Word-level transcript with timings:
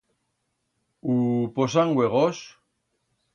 U 1.15 1.17
posan 1.59 1.93
uegos? 1.99 2.41